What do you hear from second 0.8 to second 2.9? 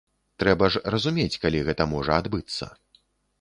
разумець, калі гэта можа адбыцца.